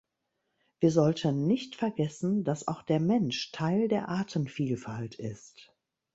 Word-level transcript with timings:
Wir 0.79 0.89
sollten 0.89 1.45
nicht 1.45 1.75
vergessen, 1.75 2.43
dass 2.43 2.67
auch 2.67 2.81
der 2.81 2.99
Mensch 2.99 3.51
Teil 3.51 3.87
der 3.87 4.09
Artenvielfalt 4.09 5.13
ist. 5.13 5.71